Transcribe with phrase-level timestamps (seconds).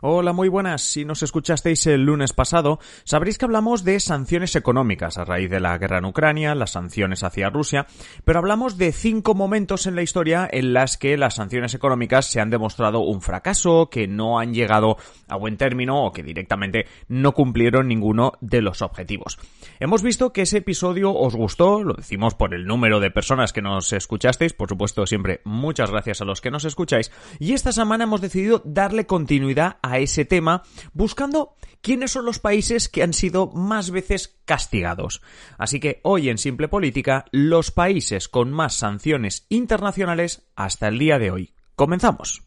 [0.00, 0.82] Hola, muy buenas.
[0.82, 5.58] Si nos escuchasteis el lunes pasado, sabréis que hablamos de sanciones económicas a raíz de
[5.58, 7.88] la guerra en Ucrania, las sanciones hacia Rusia,
[8.24, 12.40] pero hablamos de cinco momentos en la historia en las que las sanciones económicas se
[12.40, 17.32] han demostrado un fracaso, que no han llegado a buen término o que directamente no
[17.32, 19.36] cumplieron ninguno de los objetivos.
[19.80, 23.62] Hemos visto que ese episodio os gustó, lo decimos por el número de personas que
[23.62, 27.10] nos escuchasteis, por supuesto siempre muchas gracias a los que nos escucháis,
[27.40, 30.62] y esta semana hemos decidido darle continuidad a ese tema
[30.92, 35.22] buscando quiénes son los países que han sido más veces castigados.
[35.56, 41.18] Así que hoy en Simple Política, los países con más sanciones internacionales hasta el día
[41.18, 41.54] de hoy.
[41.74, 42.42] Comenzamos.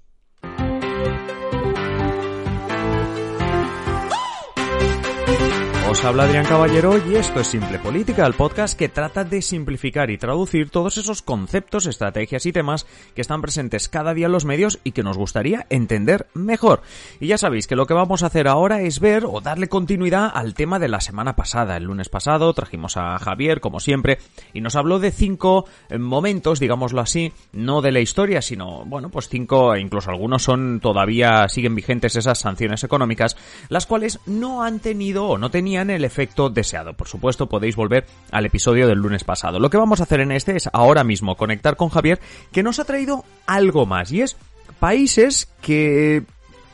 [5.91, 10.09] Os habla Adrián Caballero y esto es Simple Política, el podcast que trata de simplificar
[10.09, 14.45] y traducir todos esos conceptos, estrategias y temas que están presentes cada día en los
[14.45, 16.81] medios y que nos gustaría entender mejor.
[17.19, 20.31] Y ya sabéis que lo que vamos a hacer ahora es ver o darle continuidad
[20.33, 21.75] al tema de la semana pasada.
[21.75, 24.19] El lunes pasado trajimos a Javier, como siempre,
[24.53, 29.09] y nos habló de cinco eh, momentos, digámoslo así, no de la historia, sino, bueno,
[29.09, 33.35] pues cinco, e incluso algunos son todavía siguen vigentes esas sanciones económicas,
[33.67, 36.93] las cuales no han tenido o no tenían el efecto deseado.
[36.93, 39.59] Por supuesto, podéis volver al episodio del lunes pasado.
[39.59, 42.19] Lo que vamos a hacer en este es ahora mismo conectar con Javier,
[42.51, 44.37] que nos ha traído algo más, y es
[44.79, 46.23] países que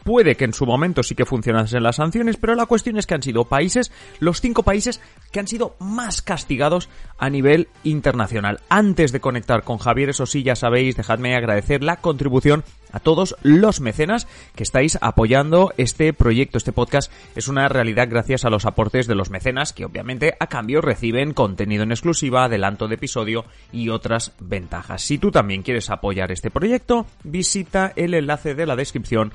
[0.07, 3.13] puede que en su momento sí que funcionasen las sanciones, pero la cuestión es que
[3.13, 3.91] han sido países,
[4.21, 5.01] los cinco países
[5.33, 8.61] que han sido más castigados a nivel internacional.
[8.69, 13.35] Antes de conectar con Javier, eso sí, ya sabéis, dejadme agradecer la contribución a todos
[13.43, 18.65] los mecenas que estáis apoyando este proyecto, este podcast es una realidad gracias a los
[18.65, 23.43] aportes de los mecenas que obviamente a cambio reciben contenido en exclusiva, adelanto de episodio
[23.71, 25.01] y otras ventajas.
[25.01, 29.33] Si tú también quieres apoyar este proyecto, visita el enlace de la descripción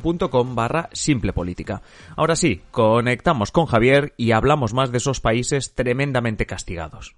[0.00, 1.82] patreon.com barra simple política.
[2.16, 7.16] Ahora sí, conectamos con Javier y hablamos más de esos países tremendamente castigados.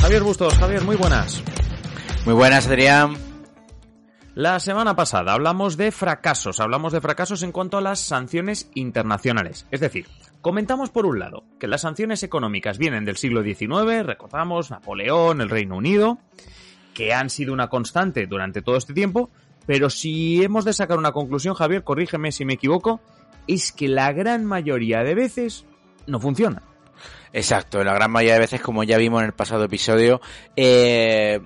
[0.00, 1.42] Javier Bustos, Javier, muy buenas.
[2.24, 3.16] Muy buenas, Adrián.
[4.34, 9.66] La semana pasada hablamos de fracasos, hablamos de fracasos en cuanto a las sanciones internacionales.
[9.70, 10.06] Es decir,
[10.40, 15.50] comentamos por un lado que las sanciones económicas vienen del siglo XIX, recordamos Napoleón, el
[15.50, 16.18] Reino Unido,
[16.94, 19.30] que han sido una constante durante todo este tiempo,
[19.66, 23.00] pero si hemos de sacar una conclusión, Javier, corrígeme si me equivoco,
[23.46, 25.64] es que la gran mayoría de veces
[26.06, 26.62] no funcionan.
[27.32, 30.20] Exacto, la gran mayoría de veces, como ya vimos en el pasado episodio,
[30.54, 31.40] eh,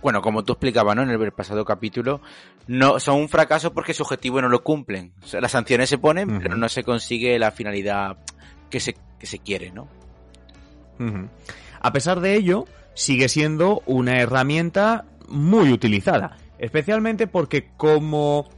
[0.00, 1.02] bueno, como tú explicabas, ¿no?
[1.02, 2.20] En el pasado capítulo,
[2.66, 5.12] no, son un fracaso porque su objetivo no lo cumplen.
[5.32, 8.18] las sanciones se ponen, pero no se consigue la finalidad
[8.70, 9.88] que se, que se quiere, ¿no?
[11.80, 16.36] A pesar de ello, sigue siendo una herramienta muy utilizada.
[16.58, 18.48] Especialmente porque como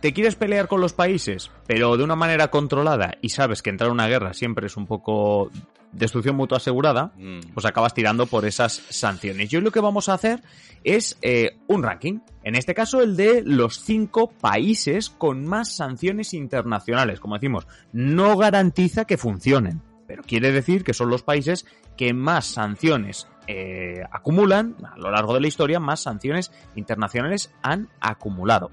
[0.00, 3.88] te quieres pelear con los países, pero de una manera controlada y sabes que entrar
[3.88, 5.50] en una guerra siempre es un poco
[5.94, 7.52] destrucción mutua asegurada, mm.
[7.54, 9.52] pues acabas tirando por esas sanciones.
[9.52, 10.42] Y hoy lo que vamos a hacer
[10.82, 12.18] es eh, un ranking.
[12.42, 17.20] En este caso, el de los cinco países con más sanciones internacionales.
[17.20, 21.64] Como decimos, no garantiza que funcionen, pero quiere decir que son los países
[21.96, 27.88] que más sanciones eh, acumulan, a lo largo de la historia, más sanciones internacionales han
[28.00, 28.70] acumulado.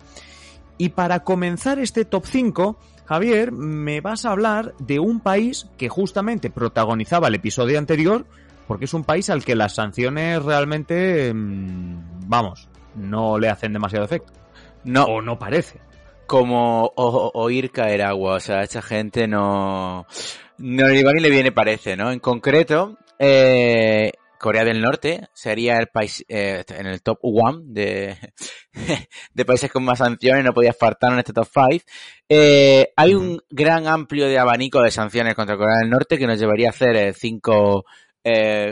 [0.78, 5.90] Y para comenzar este top 5, Javier, me vas a hablar de un país que
[5.90, 8.26] justamente protagonizaba el episodio anterior,
[8.68, 14.06] porque es un país al que las sanciones realmente, mm, vamos, no le hacen demasiado
[14.06, 14.34] efecto.
[14.84, 15.04] No.
[15.04, 15.80] O no parece.
[16.26, 20.08] Como oír caer agua, o sea, a esta gente no,
[20.58, 22.12] no ni le viene parece, ¿no?
[22.12, 28.18] En concreto, eh, Corea del Norte sería el país eh, en el top one de,
[29.34, 31.84] de países con más sanciones, no podía faltar en este top five.
[32.28, 36.40] Eh, hay un gran amplio de abanico de sanciones contra Corea del Norte que nos
[36.40, 37.86] llevaría a hacer eh, cinco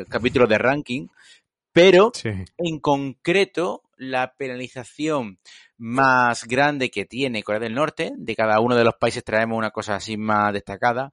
[0.09, 1.07] capítulos de ranking,
[1.71, 2.11] pero
[2.57, 5.39] en concreto la penalización
[5.77, 9.71] más grande que tiene Corea del Norte, de cada uno de los países traemos una
[9.71, 11.11] cosa así más destacada,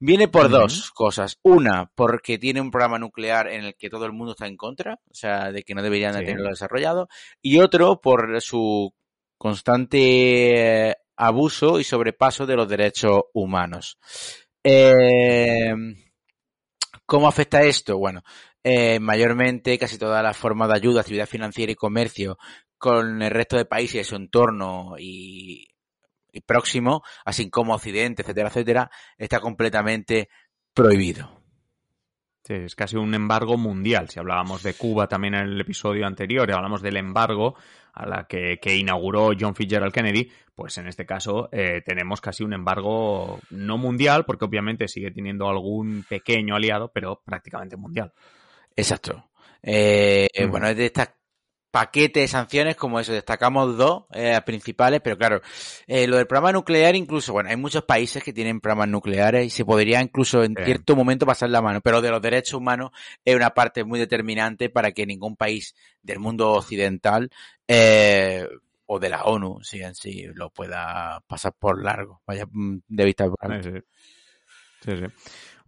[0.00, 1.38] Viene por dos cosas.
[1.42, 5.00] Una, porque tiene un programa nuclear en el que todo el mundo está en contra,
[5.10, 7.08] o sea, de que no deberían de tenerlo desarrollado.
[7.42, 8.94] Y otro, por su
[9.36, 13.98] constante abuso y sobrepaso de los derechos humanos.
[14.62, 15.74] Eh,
[17.04, 17.98] ¿Cómo afecta esto?
[17.98, 18.22] Bueno,
[18.62, 22.38] eh, mayormente casi todas las formas de ayuda, actividad financiera y comercio
[22.76, 25.66] con el resto de países de su entorno y
[26.46, 30.28] próximo, así como Occidente, etcétera, etcétera, está completamente
[30.74, 31.38] prohibido.
[32.44, 34.08] Sí, es casi un embargo mundial.
[34.08, 37.56] Si hablábamos de Cuba también en el episodio anterior, y hablamos del embargo
[37.92, 42.54] a la que, inauguró John Fitzgerald Kennedy, pues en este caso eh, tenemos casi un
[42.54, 48.12] embargo no mundial, porque obviamente sigue teniendo algún pequeño aliado, pero prácticamente mundial.
[48.74, 49.28] Exacto.
[49.62, 51.17] Eh, bueno, es de estas
[51.70, 55.42] paquete de sanciones como eso, destacamos dos eh, principales, pero claro,
[55.86, 59.50] eh, lo del programa nuclear incluso, bueno, hay muchos países que tienen programas nucleares y
[59.50, 62.90] se podría incluso en cierto momento pasar la mano, pero de los derechos humanos
[63.24, 67.30] es una parte muy determinante para que ningún país del mundo occidental
[67.66, 68.46] eh,
[68.86, 73.04] o de la ONU, si en sí, lo pueda pasar por largo, vaya mm, de
[73.04, 73.26] vista.
[73.62, 75.04] sí, sí.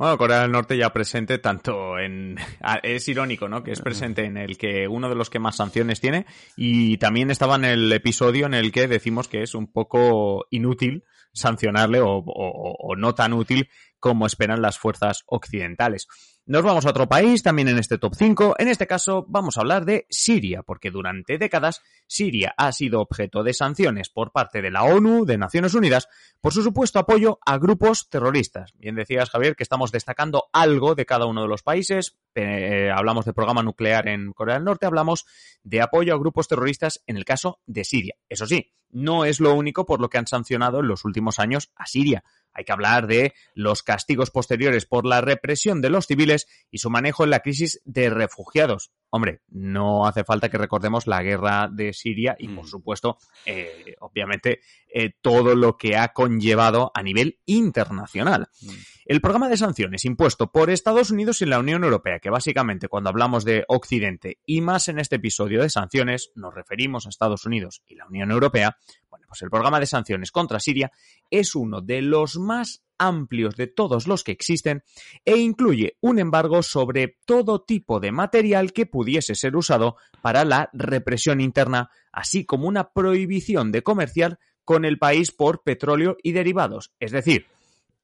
[0.00, 2.36] Bueno, Corea del Norte ya presente tanto en...
[2.82, 3.62] Es irónico, ¿no?
[3.62, 6.24] Que es presente en el que uno de los que más sanciones tiene
[6.56, 11.04] y también estaba en el episodio en el que decimos que es un poco inútil
[11.34, 13.68] sancionarle o, o no tan útil
[13.98, 16.08] como esperan las fuerzas occidentales.
[16.50, 18.56] Nos vamos a otro país, también en este top 5.
[18.58, 23.44] En este caso vamos a hablar de Siria, porque durante décadas Siria ha sido objeto
[23.44, 26.08] de sanciones por parte de la ONU, de Naciones Unidas,
[26.40, 28.72] por su supuesto apoyo a grupos terroristas.
[28.76, 32.18] Bien decías, Javier, que estamos destacando algo de cada uno de los países.
[32.34, 35.26] Eh, hablamos de programa nuclear en Corea del Norte, hablamos
[35.62, 38.16] de apoyo a grupos terroristas en el caso de Siria.
[38.28, 41.70] Eso sí, no es lo único por lo que han sancionado en los últimos años
[41.76, 42.24] a Siria.
[42.52, 46.90] Hay que hablar de los castigos posteriores por la represión de los civiles y su
[46.90, 48.90] manejo en la crisis de refugiados.
[49.10, 52.68] Hombre, no hace falta que recordemos la guerra de Siria y, por mm.
[52.68, 54.60] supuesto, eh, obviamente,
[54.92, 58.48] eh, todo lo que ha conllevado a nivel internacional.
[58.62, 58.70] Mm.
[59.06, 63.10] El programa de sanciones impuesto por Estados Unidos y la Unión Europea, que básicamente cuando
[63.10, 67.82] hablamos de Occidente y más en este episodio de sanciones nos referimos a Estados Unidos
[67.88, 68.76] y la Unión Europea,
[69.08, 70.92] bueno, pues el programa de sanciones contra Siria
[71.30, 74.84] es uno de los más amplios de todos los que existen
[75.24, 80.70] e incluye un embargo sobre todo tipo de material que pudiese ser usado para la
[80.72, 86.92] represión interna, así como una prohibición de comerciar con el país por petróleo y derivados.
[87.00, 87.46] Es decir,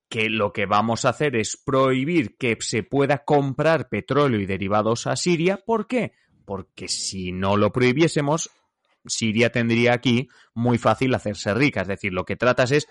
[0.08, 5.06] que lo que vamos a hacer es prohibir que se pueda comprar petróleo y derivados
[5.06, 5.58] a Siria.
[5.58, 6.12] ¿Por qué?
[6.44, 8.50] Porque si no lo prohibiésemos,
[9.04, 11.82] Siria tendría aquí muy fácil hacerse rica.
[11.82, 12.88] Es decir, lo que tratas es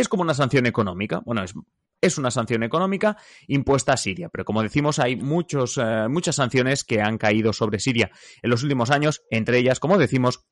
[0.00, 1.20] es como una sanción económica.
[1.24, 1.54] Bueno, es,
[2.00, 3.16] es una sanción económica
[3.46, 7.78] impuesta a Siria, pero como decimos, hay muchos, eh, muchas sanciones que han caído sobre
[7.78, 8.10] Siria
[8.42, 10.46] en los últimos años, entre ellas, como decimos,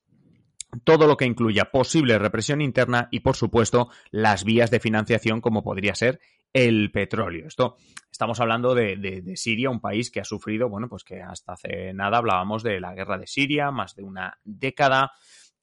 [0.82, 5.62] todo lo que incluya posible represión interna y, por supuesto, las vías de financiación como
[5.62, 6.20] podría ser
[6.52, 7.46] el petróleo.
[7.46, 7.76] Esto
[8.10, 11.92] estamos hablando de, de, Siria, un país que ha sufrido, bueno, pues que hasta hace
[11.92, 15.12] nada hablábamos de la guerra de Siria, más de una década,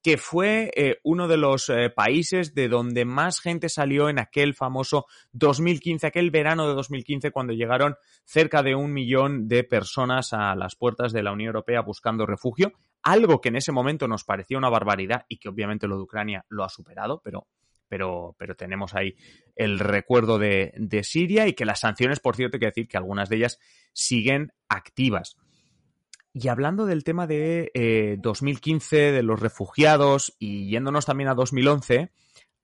[0.01, 4.55] que fue eh, uno de los eh, países de donde más gente salió en aquel
[4.55, 7.95] famoso 2015, aquel verano de 2015, cuando llegaron
[8.25, 12.73] cerca de un millón de personas a las puertas de la Unión Europea buscando refugio,
[13.03, 16.45] algo que en ese momento nos parecía una barbaridad y que obviamente lo de Ucrania
[16.49, 17.47] lo ha superado, pero
[17.87, 19.17] pero, pero tenemos ahí
[19.53, 22.95] el recuerdo de, de Siria y que las sanciones, por cierto, hay que decir que
[22.95, 23.59] algunas de ellas
[23.91, 25.35] siguen activas.
[26.33, 32.11] Y hablando del tema de 2015, eh, de los refugiados y yéndonos también a 2011,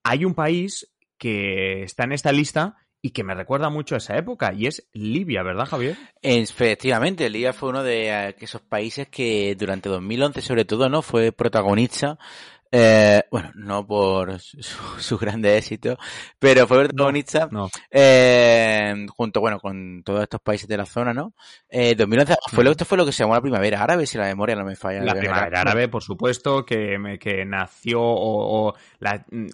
[0.04, 4.18] hay un país que está en esta lista y que me recuerda mucho a esa
[4.18, 5.98] época, y es Libia, ¿verdad, Javier?
[6.22, 12.18] Efectivamente, Libia fue uno de esos países que durante 2011, sobre todo, no fue protagonista
[12.72, 15.98] eh, bueno, no por su, grande éxito,
[16.39, 17.50] pero fue protagonista
[17.89, 21.34] Eh, junto, bueno, con todos estos países de la zona, ¿no?
[21.70, 24.25] Eh, 2011 fue lo, esto fue lo que se llamó la primavera árabe, si la
[24.25, 25.01] memoria no me falla.
[25.01, 28.75] La primavera árabe, por supuesto, que, que nació, o,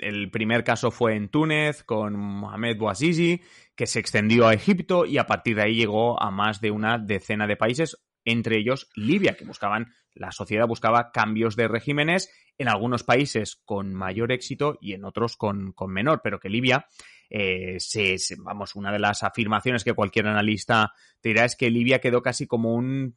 [0.02, 3.42] el primer caso fue en Túnez con Mohamed Bouazizi,
[3.76, 6.98] que se extendió a Egipto y a partir de ahí llegó a más de una
[6.98, 12.68] decena de países, entre ellos Libia, que buscaban, la sociedad buscaba cambios de regímenes en
[12.68, 16.88] algunos países con mayor éxito y en otros con, menor, pero que Libia,
[17.30, 22.00] eh, se, vamos, una de las afirmaciones que cualquier analista te dirá es que Libia
[22.00, 23.16] quedó casi como un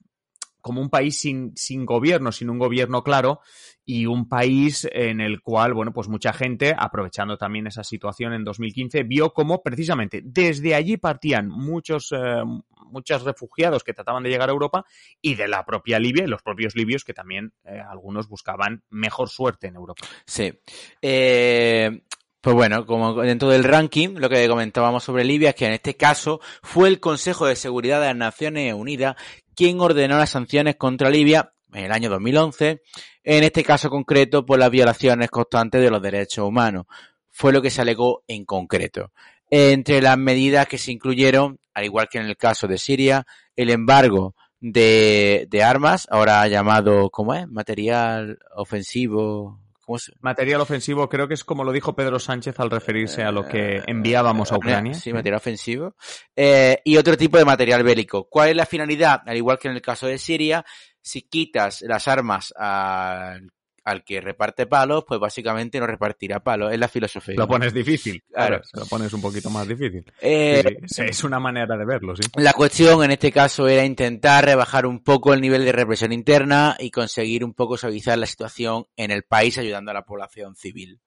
[0.67, 3.39] como un país sin, sin gobierno, sin un gobierno claro
[3.85, 8.43] y un país en el cual, bueno, pues mucha gente, aprovechando también esa situación en
[8.43, 12.43] 2015, vio como precisamente desde allí partían muchos, eh,
[12.91, 14.85] muchos refugiados que trataban de llegar a Europa
[15.23, 19.69] y de la propia Libia los propios libios que también eh, algunos buscaban mejor suerte
[19.69, 20.05] en Europa.
[20.27, 20.53] Sí.
[21.01, 22.03] Eh,
[22.47, 25.97] pues bueno, como dentro del ranking, lo que comentábamos sobre Libia es que en este
[25.97, 29.17] caso fue el Consejo de Seguridad de las Naciones Unidas
[29.57, 32.83] quien ordenó las sanciones contra Libia en el año 2011,
[33.25, 36.87] en este caso concreto por las violaciones constantes de los derechos humanos.
[37.33, 39.11] Fue lo que se alegó en concreto.
[39.51, 43.27] Entre las medidas que se incluyeron, al igual que en el caso de Siria,
[43.57, 47.49] el embargo de, armas, ahora llamado, ¿cómo es?
[47.49, 49.66] Material ofensivo.
[49.87, 50.13] ¿Cómo se?
[50.21, 53.83] Material ofensivo, creo que es como lo dijo Pedro Sánchez al referirse a lo que
[53.87, 54.95] enviábamos a Ucrania.
[54.95, 55.95] Sí, material ofensivo.
[56.35, 58.29] Eh, y otro tipo de material bélico.
[58.29, 59.23] ¿Cuál es la finalidad?
[59.25, 60.65] Al igual que en el caso de Siria,
[61.01, 63.49] si quitas las armas al
[63.87, 66.73] al que reparte palos, pues básicamente no repartirá palos.
[66.73, 67.37] Es la filosofía.
[67.39, 68.23] Lo pones difícil.
[68.33, 68.61] Claro.
[68.75, 70.05] Lo pones un poquito más difícil.
[70.21, 72.23] Eh, Sí, sí, Es una manera de verlo, sí.
[72.35, 76.77] La cuestión en este caso era intentar rebajar un poco el nivel de represión interna
[76.81, 81.01] y conseguir un poco suavizar la situación en el país ayudando a la población civil.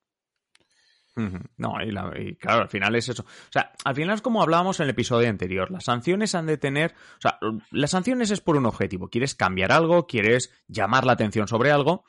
[1.58, 3.24] No, y, la- y claro, al final es eso.
[3.24, 5.70] O sea, al final es como hablábamos en el episodio anterior.
[5.70, 6.94] Las sanciones han de tener.
[7.18, 7.38] O sea,
[7.72, 9.10] las sanciones es por un objetivo.
[9.10, 12.06] Quieres cambiar algo, quieres llamar la atención sobre algo.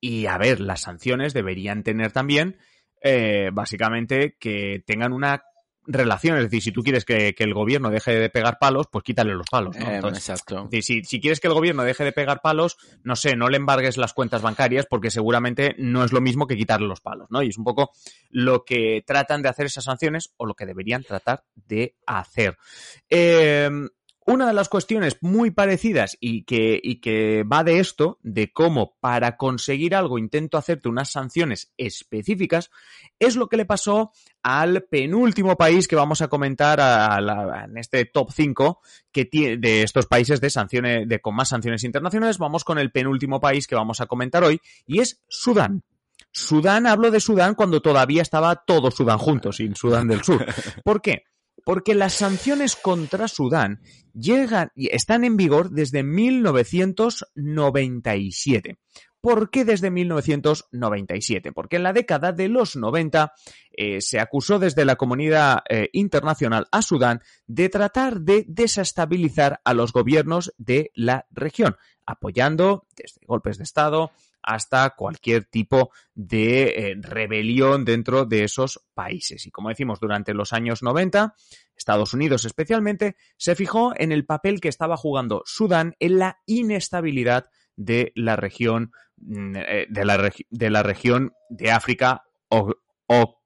[0.00, 2.58] Y a ver, las sanciones deberían tener también,
[3.02, 5.42] eh, básicamente, que tengan una
[5.86, 6.36] relación.
[6.36, 9.34] Es decir, si tú quieres que, que el gobierno deje de pegar palos, pues quítale
[9.34, 9.76] los palos.
[9.76, 9.86] ¿no?
[9.90, 10.68] Eh, Entonces, exacto.
[10.70, 13.56] decir, si, si quieres que el gobierno deje de pegar palos, no sé, no le
[13.56, 17.42] embargues las cuentas bancarias porque seguramente no es lo mismo que quitarle los palos, ¿no?
[17.42, 17.90] Y es un poco
[18.30, 22.56] lo que tratan de hacer esas sanciones o lo que deberían tratar de hacer.
[23.08, 23.70] Eh,
[24.32, 29.94] una de las cuestiones muy parecidas y que, va de esto, de cómo para conseguir
[29.94, 32.70] algo intento hacerte unas sanciones específicas,
[33.18, 37.76] es lo que le pasó al penúltimo país que vamos a comentar a la- en
[37.76, 38.80] este top 5
[39.12, 42.38] que tiene de estos países de sanciones de con más sanciones internacionales.
[42.38, 45.82] Vamos con el penúltimo país que vamos a comentar hoy y es Sudán.
[46.32, 50.46] Sudán, hablo de Sudán cuando todavía estaba todo Sudán junto, sin Sudán del Sur.
[50.84, 51.24] ¿Por qué?
[51.64, 53.80] Porque las sanciones contra Sudán
[54.14, 58.78] llegan y están en vigor desde 1997.
[59.20, 61.52] ¿Por qué desde 1997?
[61.52, 63.34] Porque en la década de los 90
[63.72, 69.74] eh, se acusó desde la comunidad eh, internacional a Sudán de tratar de desestabilizar a
[69.74, 71.76] los gobiernos de la región,
[72.06, 74.10] apoyando desde golpes de Estado
[74.42, 79.46] hasta cualquier tipo de eh, rebelión dentro de esos países.
[79.46, 81.34] Y como decimos, durante los años 90,
[81.76, 87.46] Estados Unidos especialmente, se fijó en el papel que estaba jugando Sudán en la inestabilidad
[87.76, 92.74] de la región mm, eh, de la, de la región de África o-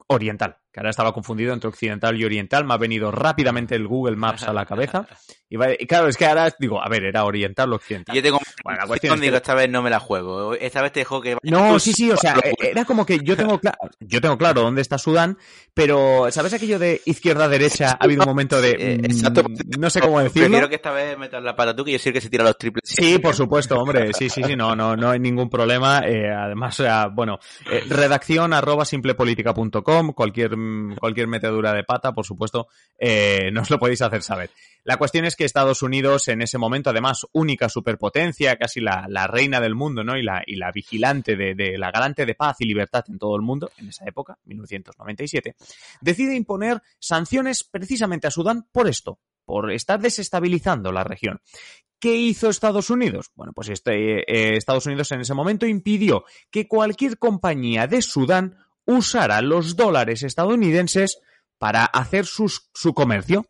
[0.08, 4.16] oriental, que ahora estaba confundido entre occidental y oriental, me ha venido rápidamente el Google
[4.16, 5.06] Maps a la cabeza.
[5.48, 8.16] Y, va- y claro, es que ahora digo, a ver, era oriental o occidental.
[8.16, 10.54] Yo tengo Bueno, la cuestión es que- digo, esta vez no me la juego.
[10.54, 13.60] Esta vez te dejo que No, sí, sí, o sea, era como que yo tengo
[13.60, 15.38] claro, yo tengo claro dónde está Sudán,
[15.74, 17.90] pero ¿sabes aquello de izquierda-derecha?
[18.00, 18.70] Ha habido un momento de...
[18.76, 19.44] Eh, mm, exacto.
[19.78, 20.48] No sé cómo decirlo.
[20.48, 22.58] Prefiero que esta vez metas la pata tú que yo sé que se tira los
[22.58, 22.82] triples.
[22.84, 24.12] Sí, por supuesto, hombre.
[24.12, 26.00] Sí, sí, sí, no, no, no hay ningún problema.
[26.04, 27.38] Eh, además, o sea, bueno,
[27.70, 30.56] eh, redacción arroba simplepolitica.com, cualquier,
[30.98, 32.68] cualquier metedura de pata, por supuesto,
[32.98, 34.50] eh, nos lo podéis hacer saber.
[34.84, 39.60] La cuestión es que Estados Unidos, en ese momento, además, única superpotencia, casi la, reina
[39.60, 40.16] del mundo, ¿no?
[40.16, 43.34] Y la, y la vigilante de, de la garante de paz y libertad en todo
[43.36, 45.56] el mundo, en esa época, 1997,
[46.00, 51.40] decide imponer sanciones precisamente a Sudán por esto, por estar desestabilizando la región.
[52.04, 53.30] ¿Qué hizo Estados Unidos?
[53.34, 58.58] Bueno, pues este, eh, Estados Unidos en ese momento impidió que cualquier compañía de Sudán
[58.86, 61.18] usara los dólares estadounidenses
[61.58, 63.46] para hacer su comercio.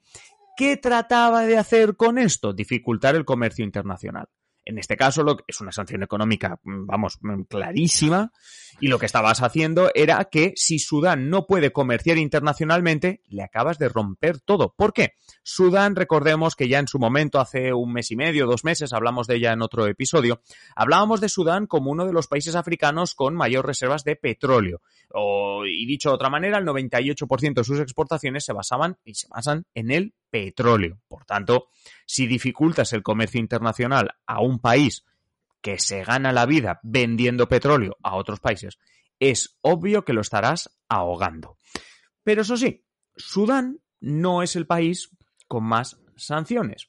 [0.57, 2.53] ¿Qué trataba de hacer con esto?
[2.53, 4.29] Dificultar el comercio internacional.
[4.65, 7.19] En este caso lo es una sanción económica, vamos,
[7.49, 8.33] clarísima,
[8.81, 13.79] y lo que estabas haciendo era que si Sudán no puede comerciar internacionalmente, le acabas
[13.79, 14.75] de romper todo.
[14.77, 15.13] ¿Por qué?
[15.43, 19.27] Sudán, recordemos que ya en su momento, hace un mes y medio, dos meses, hablamos
[19.27, 20.41] de ella en otro episodio,
[20.75, 24.81] hablábamos de Sudán como uno de los países africanos con mayor reservas de petróleo.
[25.67, 29.67] Y dicho de otra manera, el 98% de sus exportaciones se basaban y se basan
[29.75, 30.99] en el petróleo.
[31.07, 31.69] Por tanto,
[32.07, 35.05] si dificultas el comercio internacional a un país
[35.61, 38.81] que se gana la vida vendiendo petróleo a otros países,
[39.21, 41.57] es obvio que lo estarás ahogando.
[42.25, 45.11] Pero eso sí, Sudán no es el país
[45.47, 46.89] con más sanciones.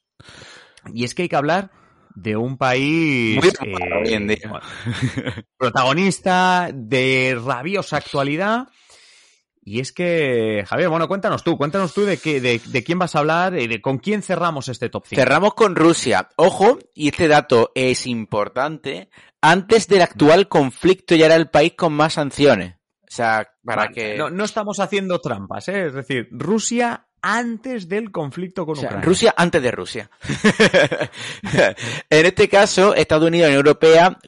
[0.92, 1.70] Y es que hay que hablar
[2.16, 4.60] de un país bueno,
[5.58, 8.70] protagonista de rabiosa actualidad.
[9.68, 13.16] Y es que, Javier, bueno, cuéntanos tú, cuéntanos tú de, qué, de, de quién vas
[13.16, 15.20] a hablar y de con quién cerramos este top 5.
[15.20, 16.30] Cerramos con Rusia.
[16.36, 19.10] Ojo, y este dato es importante.
[19.42, 22.76] Antes del actual conflicto ya era el país con más sanciones.
[22.76, 24.18] O sea, para Vale, que...
[24.18, 25.88] no, no estamos haciendo trampas, ¿eh?
[25.88, 29.06] es decir, Rusia antes del conflicto con O sea, Ucrania.
[29.06, 30.12] Rusia antes de Rusia.
[32.10, 34.20] en este caso, Estados Unidos y Unión Europea,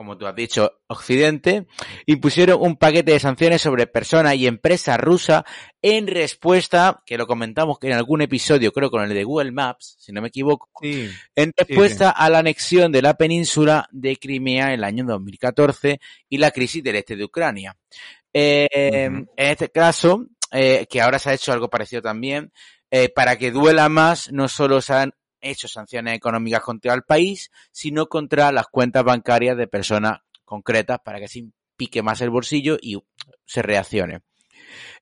[0.00, 1.66] como tú has dicho, Occidente,
[2.06, 5.42] impusieron un paquete de sanciones sobre personas y empresas rusas
[5.82, 10.10] en respuesta, que lo comentamos en algún episodio, creo con el de Google Maps, si
[10.10, 14.84] no me equivoco, en respuesta a la anexión de la península de Crimea en el
[14.84, 17.76] año 2014 y la crisis del este de Ucrania.
[18.32, 22.52] Eh, En este caso, eh, que ahora se ha hecho algo parecido también,
[22.90, 27.50] eh, para que duela más, no solo se han hecho sanciones económicas contra el país,
[27.72, 31.44] sino contra las cuentas bancarias de personas concretas para que se
[31.76, 32.98] pique más el bolsillo y
[33.46, 34.20] se reaccione.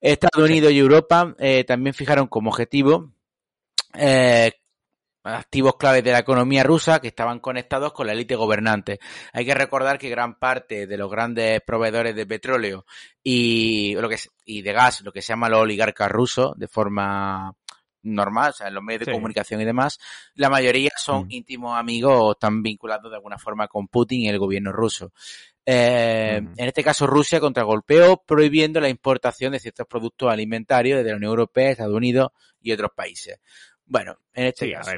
[0.00, 3.12] Estados Unidos y Europa eh, también fijaron como objetivo
[3.94, 4.52] eh,
[5.24, 8.98] activos claves de la economía rusa que estaban conectados con la élite gobernante.
[9.32, 12.86] Hay que recordar que gran parte de los grandes proveedores de petróleo
[13.22, 17.54] y lo que y de gas, lo que se llama los oligarcas rusos, de forma
[18.02, 19.98] normal, o sea, en los medios de comunicación y demás,
[20.34, 21.30] la mayoría son mm.
[21.30, 25.12] íntimos amigos o están vinculados de alguna forma con Putin y el gobierno ruso.
[25.64, 26.52] Eh, mm.
[26.56, 31.30] En este caso, Rusia contragolpeó prohibiendo la importación de ciertos productos alimentarios desde la Unión
[31.30, 33.40] Europea, Estados Unidos y otros países.
[33.84, 34.92] Bueno, en este caso.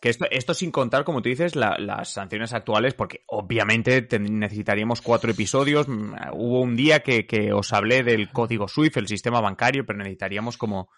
[0.00, 5.30] Que esto, esto sin contar, como tú dices, las sanciones actuales, porque obviamente necesitaríamos cuatro
[5.30, 5.88] episodios.
[5.88, 9.98] Mm, hubo un día que, que os hablé del código SWIFT, el sistema bancario, pero
[9.98, 10.90] necesitaríamos como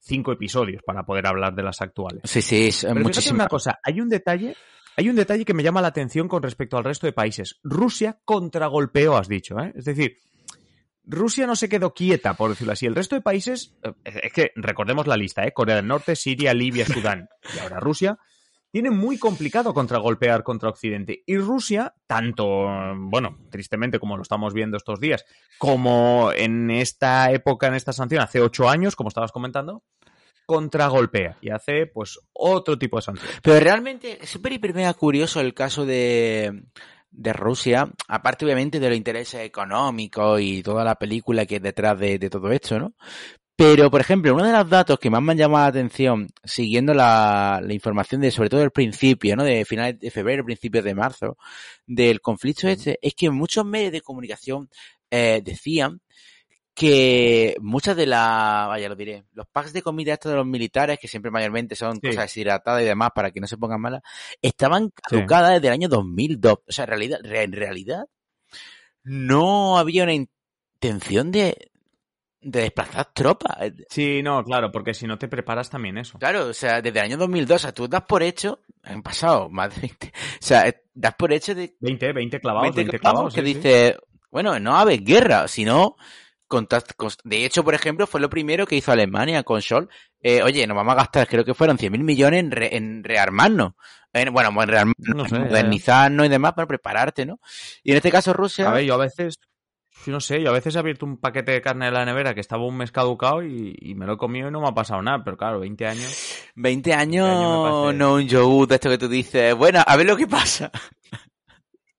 [0.00, 2.22] cinco episodios para poder hablar de las actuales.
[2.24, 3.36] Sí, sí, es muchísimo.
[3.36, 4.56] una cosa, hay un detalle,
[4.96, 7.60] hay un detalle que me llama la atención con respecto al resto de países.
[7.62, 9.72] Rusia contragolpeó, has dicho, ¿eh?
[9.76, 10.16] Es decir,
[11.04, 12.86] Rusia no se quedó quieta, por decirlo así.
[12.86, 15.52] El resto de países, eh, es que recordemos la lista, ¿eh?
[15.52, 18.18] Corea del Norte, Siria, Libia, Sudán y ahora Rusia,
[18.70, 21.22] tiene muy complicado contragolpear contra Occidente.
[21.26, 25.24] Y Rusia, tanto, bueno, tristemente como lo estamos viendo estos días,
[25.58, 29.82] como en esta época, en esta sanción, hace ocho años, como estabas comentando,
[30.46, 33.28] contragolpea y hace pues otro tipo de sanción.
[33.42, 36.64] Pero realmente es súper hiper mega curioso el caso de,
[37.10, 41.98] de Rusia, aparte obviamente de los intereses económicos y toda la película que es detrás
[41.98, 42.94] de, de todo esto, ¿no?
[43.60, 46.94] Pero, por ejemplo, uno de los datos que más me han llamado la atención, siguiendo
[46.94, 49.44] la, información de, sobre todo el principio, ¿no?
[49.44, 51.36] De finales de febrero, principios de marzo,
[51.86, 54.70] del conflicto este, es que muchos medios de comunicación
[55.10, 56.00] eh, decían
[56.74, 60.98] que muchas de las, vaya, lo diré, los packs de comida estos de los militares,
[60.98, 64.00] que siempre mayormente son cosas deshidratadas y demás para que no se pongan malas,
[64.40, 66.60] estaban caducadas desde el año 2002.
[66.66, 68.06] O sea, en realidad, en realidad,
[69.02, 71.70] no había una intención de,
[72.42, 73.56] de desplazar tropas.
[73.88, 76.18] Sí, no, claro, porque si no te preparas también eso.
[76.18, 79.48] Claro, o sea, desde el año 2002, o sea, tú das por hecho, han pasado
[79.50, 81.76] más de 20, o sea, eh, das por hecho de...
[81.80, 83.96] 20, 20 clavados, 20, clavados, que dice,
[84.30, 85.96] bueno, no va a haber guerra, sino...
[87.22, 89.88] De hecho, por ejemplo, fue lo primero que hizo Alemania con Scholl.
[90.20, 93.74] Eh, oye, nos vamos a gastar, creo que fueron 100.000 millones en, en rearmarnos.
[94.12, 97.38] En, bueno, en rearmarnos, modernizarnos y demás para prepararte, ¿no?
[97.84, 98.68] Y en este caso Rusia...
[98.68, 99.38] A ver, yo a veces
[100.06, 102.40] no sé, yo a veces he abierto un paquete de carne de la nevera que
[102.40, 105.22] estaba un mes caducado y, me lo he comido y no me ha pasado nada,
[105.22, 106.44] pero claro, 20 años.
[106.54, 110.26] 20 años, no un yogur de esto que tú dices, bueno, a ver lo que
[110.26, 110.70] pasa.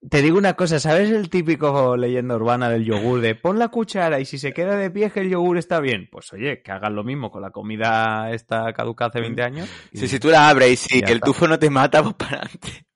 [0.09, 4.19] Te digo una cosa, ¿sabes el típico leyenda urbana del yogur de pon la cuchara
[4.19, 6.09] y si se queda de pie que el yogur está bien?
[6.11, 9.69] Pues oye, que hagan lo mismo con la comida esta caducada hace 20 años.
[9.93, 12.87] Sí, si tú la abres y si el tufo no te mata, pues para adelante.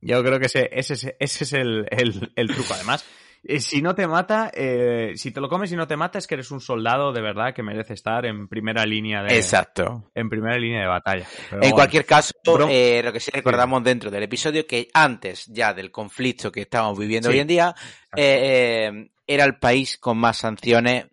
[0.00, 2.74] Yo creo que ese, ese, ese es el, el, el truco.
[2.74, 3.04] Además,
[3.42, 6.26] eh, si no te mata, eh, si te lo comes y no te mata, es
[6.26, 9.36] que eres un soldado de verdad que merece estar en primera línea de.
[9.36, 10.10] Exacto.
[10.14, 11.26] En primera línea de batalla.
[11.50, 12.34] en cualquier caso,
[12.68, 16.98] eh, lo que sí recordamos dentro del episodio, que antes ya del conflicto que estamos
[16.98, 17.74] viviendo hoy en día,
[18.14, 21.06] era el país con más sanciones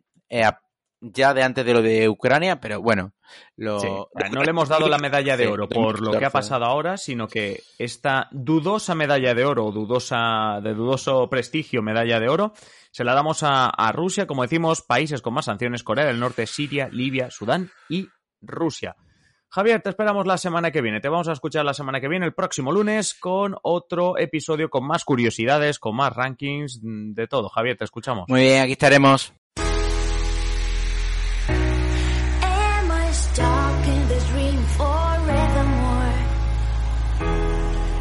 [1.02, 3.14] ya de antes de lo de Ucrania, pero bueno,
[3.56, 4.10] lo...
[4.32, 7.28] no le hemos dado la medalla de oro por lo que ha pasado ahora, sino
[7.28, 12.54] que esta dudosa medalla de oro, dudosa, de dudoso prestigio medalla de oro,
[12.92, 16.48] se la damos a, a Rusia, como decimos, países con más sanciones, Corea del Norte,
[16.48, 18.08] Siria, Libia, Sudán y
[18.42, 18.96] Rusia.
[19.50, 21.00] Javier, te esperamos la semana que viene.
[21.00, 24.86] Te vamos a escuchar la semana que viene, el próximo lunes, con otro episodio con
[24.86, 27.50] más curiosidades, con más rankings, de todo.
[27.50, 28.26] Javier, te escuchamos.
[28.28, 29.34] Muy bien, aquí estaremos.